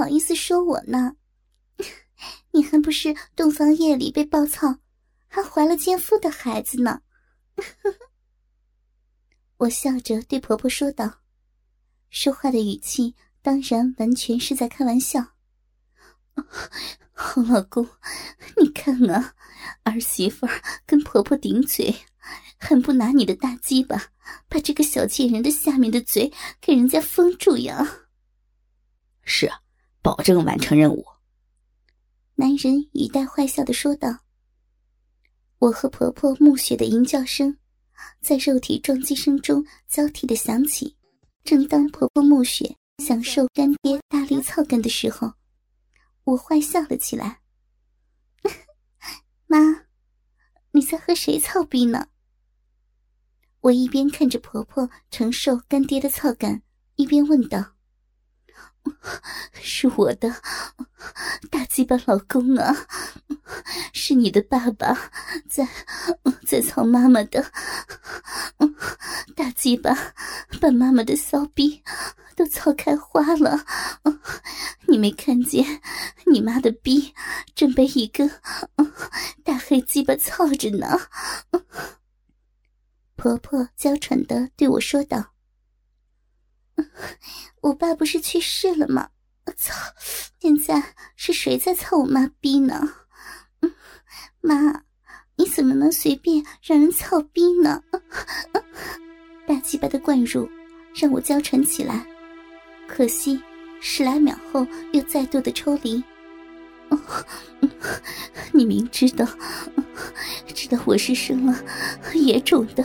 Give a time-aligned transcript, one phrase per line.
[0.00, 1.16] 好意思说我呢？
[2.52, 4.78] 你还不是洞房夜里被暴操，
[5.28, 7.02] 还怀了奸夫的孩子呢？
[9.58, 11.20] 我笑着对婆婆说道，
[12.08, 15.34] 说话的语气当然完全是在开玩笑。
[17.12, 17.86] 好老公，
[18.56, 19.34] 你看啊，
[19.82, 20.48] 儿媳妇
[20.86, 21.94] 跟婆婆顶嘴，
[22.56, 24.12] 还不拿你的大鸡巴
[24.48, 28.06] 把这个小贱人的下面的嘴给人家封住呀？
[29.22, 29.60] 是啊，
[30.02, 31.04] 保证完成任务。
[32.34, 34.20] 男人语带坏笑的说道。
[35.58, 37.58] 我和婆婆暮雪的吟叫声，
[38.22, 40.96] 在肉体撞击声中交替的响起。
[41.44, 45.34] 正当婆婆暮雪享受干爹大力操干的时候，
[46.24, 47.40] 我坏笑了起来。
[49.46, 49.86] 妈，
[50.70, 52.08] 你在和谁操逼呢？
[53.60, 56.62] 我一边看着婆婆承受干爹的操干，
[56.96, 57.74] 一边问道。
[59.60, 60.34] 是我的
[61.50, 62.86] 大鸡巴老公啊！
[63.92, 65.10] 是你的爸爸
[65.48, 65.68] 在
[66.46, 67.50] 在操妈妈的
[69.36, 69.94] 大鸡巴，
[70.60, 71.82] 把妈妈的骚逼
[72.36, 73.64] 都操开花了。
[74.88, 75.80] 你没看见
[76.26, 77.14] 你妈的逼
[77.54, 78.28] 正被一根
[79.44, 80.98] 大黑鸡巴操着呢？
[83.16, 85.32] 婆婆娇喘的对我说道。
[87.62, 89.10] 我爸不是去世了吗？
[89.46, 89.74] 我操！
[90.38, 92.94] 现在是谁在操我妈逼呢？
[94.40, 94.82] 妈，
[95.36, 97.82] 你怎么能随便让人操逼呢？
[99.46, 100.48] 大鸡巴的灌入
[100.94, 102.06] 让我娇喘起来，
[102.86, 103.42] 可惜
[103.80, 106.02] 十来秒后又再度的抽离。
[108.52, 109.26] 你明知道，
[110.54, 111.56] 知道我是生了
[112.12, 112.84] 野种的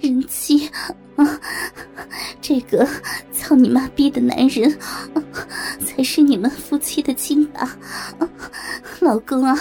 [0.00, 0.68] 人妻
[1.16, 1.40] 啊！
[2.40, 2.88] 这个
[3.32, 4.78] 操你妈逼的男人，
[5.86, 7.78] 才是你们夫妻的亲爸。
[9.00, 9.58] 老公啊，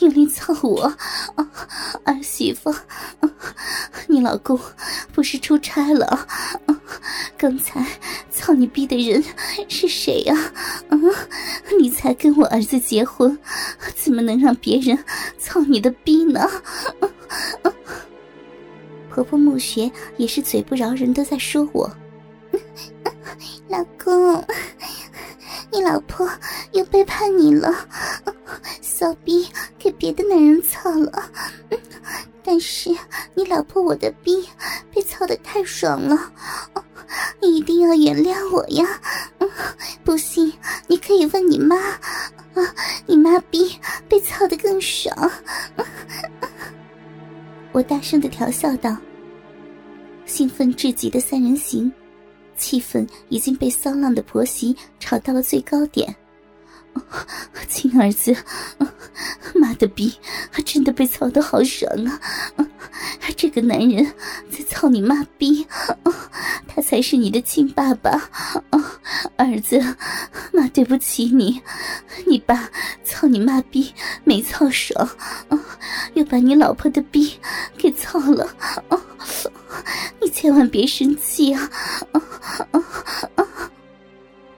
[0.00, 0.96] 用力操我！
[2.04, 2.74] 儿媳妇，
[4.08, 4.58] 你老公
[5.12, 6.26] 不是出差了？
[7.36, 7.84] 刚才
[8.40, 9.22] 操你逼的人
[9.68, 10.34] 是谁呀？
[10.88, 10.98] 嗯，
[11.78, 13.38] 你才跟我儿子结婚，
[13.94, 14.98] 怎么能让别人
[15.36, 16.48] 操你的逼呢？
[19.10, 21.94] 婆婆暮雪也是嘴不饶人的在说我。
[23.68, 24.42] 老公，
[25.70, 26.26] 你老婆
[26.72, 27.86] 又背叛你了，
[28.80, 29.46] 骚逼
[29.78, 31.30] 给别的男人操了。
[32.52, 32.90] 但是
[33.32, 34.44] 你老婆我的逼
[34.92, 36.32] 被操的太爽了，
[37.40, 39.00] 你一定要原谅我呀！
[40.02, 40.52] 不信
[40.88, 41.76] 你可以问你妈，
[43.06, 43.78] 你妈逼
[44.08, 45.30] 被操的更爽。
[47.70, 48.96] 我大声的调笑道，
[50.26, 51.92] 兴奋至极的三人行。
[52.56, 56.12] 气氛已经被骚浪的婆媳炒到了最高点，
[57.68, 58.36] 亲儿子，
[59.54, 60.14] 妈的逼，
[60.64, 62.20] 真的被操的好爽啊！
[63.36, 64.04] 这个男人
[64.50, 65.66] 在操你妈逼，
[66.68, 68.28] 他才是你的亲爸爸。
[69.36, 69.80] 儿子，
[70.52, 71.62] 妈对不起你，
[72.26, 72.68] 你爸
[73.02, 73.92] 操你妈逼
[74.24, 75.08] 没操爽，
[76.14, 77.38] 又把你老婆的逼
[77.78, 78.46] 给操了。
[80.20, 81.70] 你千万别生气啊！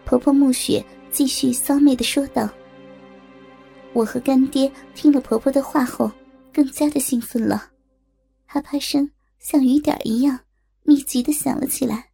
[0.04, 2.48] 婆婆暮雪继续骚媚的说道。
[3.92, 6.10] 我和干爹听了婆婆的话后，
[6.52, 7.70] 更加的兴奋了，
[8.46, 9.08] 啪啪声
[9.38, 10.40] 像雨点一样
[10.82, 12.08] 密集的响了起来。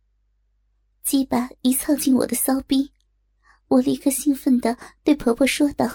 [1.04, 2.91] 鸡巴一凑进我的骚逼，
[3.69, 5.88] 我立刻兴奋的对婆婆说道。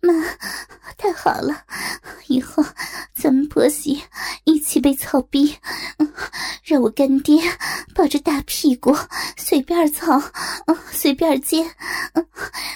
[0.00, 0.12] 妈，
[0.98, 1.64] 太好了！
[2.28, 2.62] 以后
[3.14, 4.02] 咱们婆媳
[4.44, 5.56] 一起被操逼，
[6.62, 7.40] 让我干爹
[7.94, 8.94] 抱着大屁股
[9.36, 10.20] 随便操，
[10.90, 11.64] 随便接，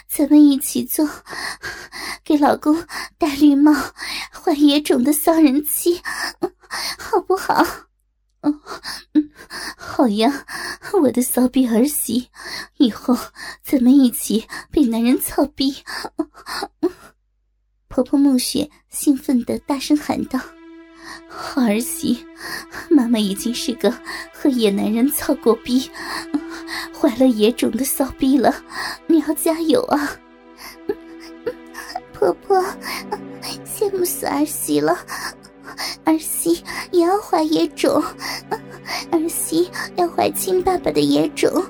[0.09, 1.09] 咱们一起做，
[2.25, 2.87] 给老公
[3.19, 3.73] 戴绿帽、
[4.33, 6.01] 换野种的骚人妻，
[6.99, 7.67] 好不好？
[8.41, 9.31] 嗯，
[9.77, 10.47] 好呀，
[11.03, 12.28] 我的骚逼儿媳，
[12.77, 13.19] 以后
[13.65, 15.83] 咱们一起被男人操逼。
[17.89, 20.39] 婆婆暮雪兴奋的大声喊道
[21.28, 22.27] ：“好儿媳，
[22.91, 23.93] 妈妈已经是个
[24.33, 25.91] 和野男人操过逼、
[26.99, 28.55] 怀了野种的骚逼了，
[29.07, 30.10] 你要加油啊！”
[32.13, 32.63] 婆婆，
[33.65, 34.99] 羡慕死儿媳了。
[36.05, 38.03] 儿媳也要怀野种，
[39.13, 41.63] 儿媳要怀亲爸爸的野种，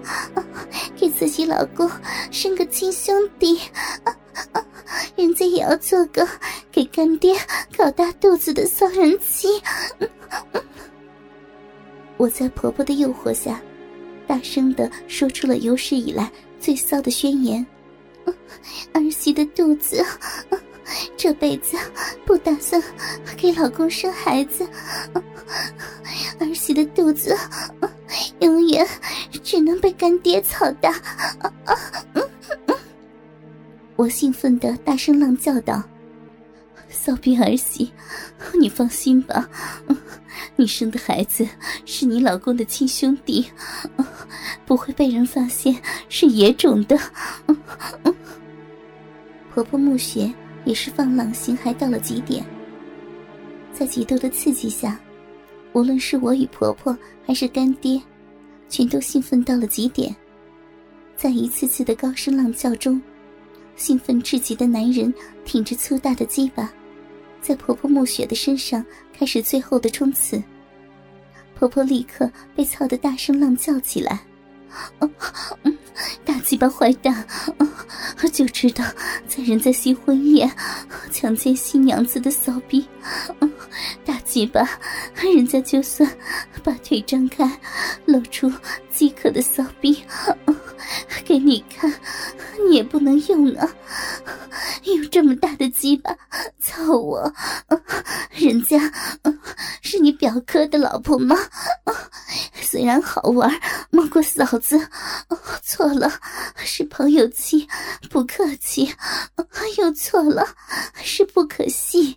[0.97, 1.91] 给自己老公
[2.31, 3.61] 生个亲兄弟，
[5.17, 6.27] 人家也要做个
[6.71, 7.35] 给干爹
[7.77, 9.49] 搞大肚子的骚人妻。
[12.17, 13.61] 我在婆婆的诱惑下，
[14.27, 17.65] 大声的说出了有史以来最骚的宣言
[18.93, 20.05] ：“儿媳的肚子，
[21.17, 21.77] 这辈子
[22.27, 22.83] 不打算
[23.37, 24.69] 给老公生孩子，
[26.41, 27.37] 儿媳的肚子
[28.41, 28.87] 永远
[29.45, 30.93] 只能被干爹操大。”
[33.99, 35.83] 我兴奋的大声浪叫道
[36.89, 37.91] ：“骚逼儿媳，
[38.61, 39.51] 你放心吧，
[40.55, 41.45] 你生的孩子
[41.85, 43.45] 是你老公的亲兄弟，
[44.65, 45.75] 不会被人发现
[46.09, 46.97] 是野种的。”
[49.53, 50.33] 婆婆暮雪
[50.65, 52.47] 也是放浪形骸到了极点，
[53.73, 54.97] 在极度的刺激下，
[55.73, 56.97] 无论是我与婆婆
[57.27, 58.01] 还是干爹，
[58.69, 60.15] 全都兴奋到了极点，
[61.17, 63.03] 在一次次的高声浪叫中。
[63.79, 65.13] 兴奋至极的男人
[65.45, 66.71] 挺着粗大的鸡巴，
[67.41, 68.85] 在婆婆暮雪的身上
[69.17, 70.43] 开始最后的冲刺。
[71.55, 74.21] 婆婆立刻被操得大声浪叫起来
[76.27, 77.25] ：“大鸡巴坏蛋，
[78.33, 78.85] 就知道
[79.27, 80.51] 在人在新婚夜
[81.11, 82.87] 强奸新娘子的骚逼！
[84.05, 84.69] 大鸡巴，
[85.15, 86.09] 人家就算
[86.63, 87.61] 把腿张开，
[88.07, 88.53] 露出
[88.91, 90.03] 饥渴的骚逼
[91.25, 91.93] 给你看。”
[92.67, 93.69] 你也不能用啊！
[94.85, 96.15] 用这么大的鸡巴
[96.61, 97.33] 操我，
[98.31, 98.79] 人家
[99.83, 101.37] 是你表哥的老婆吗？
[102.61, 103.51] 虽然好玩，
[103.91, 104.79] 摸过嫂子，
[105.63, 106.13] 错了，
[106.57, 107.67] 是朋友妻，
[108.11, 108.95] 不客气，
[109.79, 110.47] 又错了，
[111.03, 112.17] 是不可细。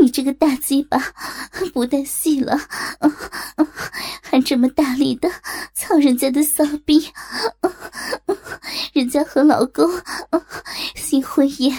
[0.00, 0.98] 你这个大鸡巴
[1.72, 2.58] 不但细了，
[4.22, 5.30] 还这么大力的
[5.74, 7.10] 操人家的骚逼。
[8.92, 9.88] 人家和老公
[10.94, 11.72] 新婚夜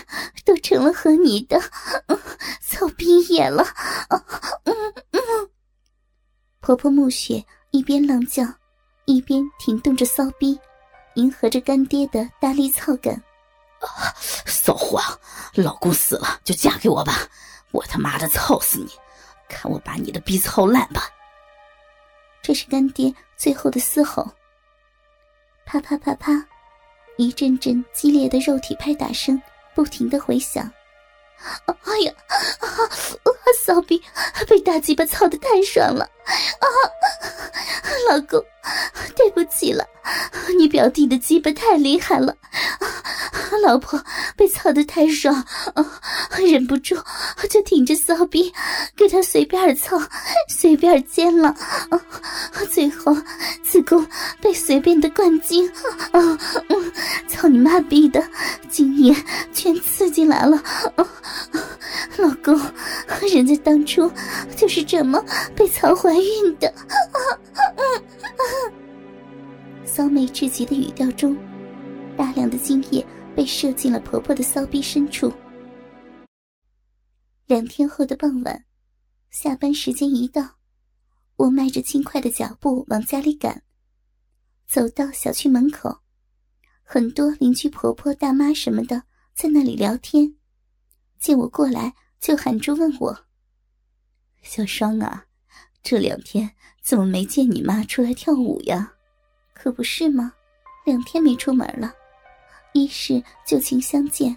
[0.46, 1.60] 都成了和你的
[2.62, 3.66] 操逼夜了。
[6.60, 8.44] 婆婆暮雪一边浪叫，
[9.06, 10.60] 一边停动着骚逼，
[11.16, 13.22] 迎合着干爹的大力操感。
[14.46, 15.02] 骚货，
[15.56, 17.28] 老公死了就嫁给我吧，
[17.72, 18.90] 我他妈的操死你！
[19.50, 21.10] 看我把你的逼操烂吧！
[22.42, 24.26] 这是干爹最后的嘶吼。
[25.66, 26.46] 啪啪啪啪。
[27.18, 29.42] 一阵阵激烈的肉体拍打声
[29.76, 30.72] 不停的回响。
[31.66, 32.14] 哎呀，
[32.60, 32.68] 啊
[33.66, 34.02] 骚逼
[34.48, 36.04] 被大鸡巴操的太爽了！
[36.06, 36.66] 啊，
[38.10, 38.44] 老公，
[39.16, 39.88] 对不起了，
[40.58, 42.36] 你表弟的鸡巴太厉害了。
[43.58, 44.02] 老婆
[44.36, 45.46] 被操的太爽，
[46.40, 46.96] 忍不住
[47.50, 48.52] 就挺着骚逼
[48.96, 49.98] 给他随便操，
[50.48, 51.56] 随便奸了。
[52.72, 53.16] 最后
[53.62, 54.06] 子宫
[54.42, 55.70] 被随便的灌精，
[57.28, 58.24] 操你妈逼的，
[58.70, 59.16] 精液
[59.52, 60.62] 全刺进来了。
[62.18, 62.60] 老公，
[63.32, 64.12] 人家当初
[64.56, 65.24] 就是这么
[65.56, 66.74] 被操怀孕的。
[69.86, 71.38] 骚媚至极的语调中，
[72.18, 75.32] 大量的精液被射进了婆婆的骚逼深处。
[77.46, 78.66] 两天后的傍晚，
[79.30, 80.58] 下班时间一到，
[81.36, 83.64] 我迈着轻快的脚步往家里赶。
[84.66, 86.00] 走到小区门口，
[86.84, 89.04] 很多邻居婆婆、大妈什么的
[89.36, 90.36] 在那里聊天。
[91.20, 93.26] 见我过来，就喊住问我
[94.42, 95.26] ：“小双啊，
[95.84, 98.94] 这两天怎么没见你妈出来跳舞呀？
[99.54, 100.34] 可不是吗？
[100.86, 101.94] 两天没出门了，
[102.74, 104.36] 一是旧情相见，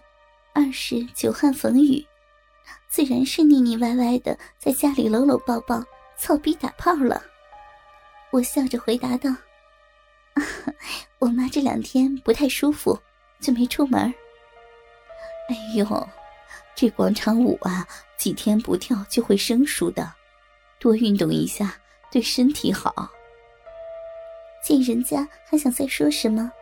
[0.53, 2.05] 二是久旱逢雨，
[2.89, 5.83] 自然是腻腻歪歪的在家里搂搂抱抱、
[6.17, 7.23] 操逼打炮了。”
[8.31, 9.31] 我笑着回答道
[11.19, 12.99] ：“我妈这两天不太舒服，
[13.41, 14.01] 就没出门。”
[15.49, 16.09] 哎呦！
[16.75, 17.89] 这广场舞啊，
[18.19, 20.13] 几天不跳就会生疏的，
[20.79, 21.75] 多运动一下
[22.13, 23.11] 对身体好。
[24.63, 26.53] 见人家还想再说什么，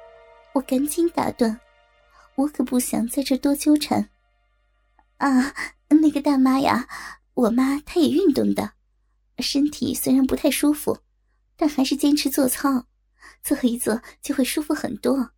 [0.53, 1.59] 我赶紧打断，
[2.37, 4.11] 我可不想在这多纠缠。
[5.19, 5.55] 啊，
[5.89, 6.89] 那个大妈呀，
[7.35, 8.73] 我妈她也运动的，
[9.39, 10.99] 身体虽然不太舒服，
[11.57, 12.87] 但还是坚持做操，
[13.43, 15.31] 做一做就会舒服很多，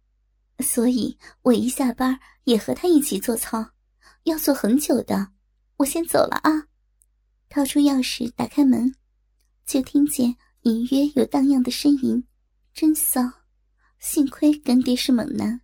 [0.60, 3.72] 所以我一下班也和她一起做操。
[4.24, 5.28] 要做很久的，
[5.76, 6.66] 我先走了啊！
[7.48, 8.92] 掏出钥匙打开门，
[9.64, 12.24] 就听见隐约有荡漾的呻吟，
[12.74, 13.22] 真骚！
[14.00, 15.60] 幸亏干爹是猛男。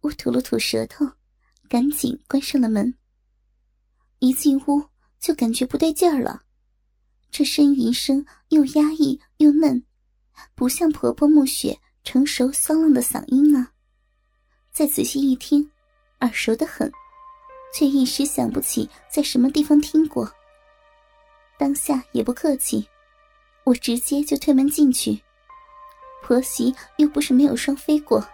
[0.00, 1.06] 我吐了吐舌头，
[1.68, 2.94] 赶紧关上了门。
[4.18, 4.82] 一进屋
[5.18, 6.42] 就感觉不对劲儿了，
[7.30, 9.84] 这呻吟声又压抑又嫩，
[10.54, 13.72] 不像婆婆暮雪成熟骚浪的嗓音啊！
[14.72, 15.70] 再仔细一听，
[16.20, 16.90] 耳熟的很。
[17.72, 20.28] 却一时想不起在什么地方听过。
[21.56, 22.84] 当下也不客气，
[23.62, 25.22] 我直接就推门进去，
[26.20, 28.26] 婆媳又不是没有双飞过。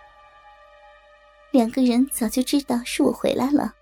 [1.57, 3.75] 两个人早就知道是我回来了，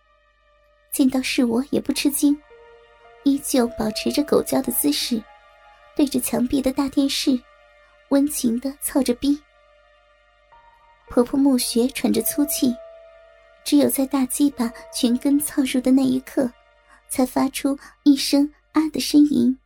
[0.93, 2.41] 见到是我也不吃惊，
[3.25, 5.21] 依旧保持着狗叫的姿势，
[5.97, 7.37] 对着墙壁的大电视，
[8.11, 9.43] 温情的操着逼。
[11.09, 12.73] 婆婆墓穴喘着粗气，
[13.65, 16.49] 只有在大鸡巴全根操入的那一刻，
[17.09, 19.59] 才发出一声“啊”的呻吟。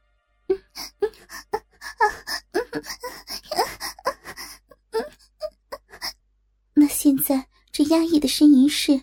[6.73, 7.47] 那现在
[7.79, 9.03] 这压抑的呻吟是